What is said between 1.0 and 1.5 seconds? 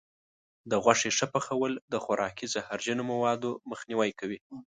ښه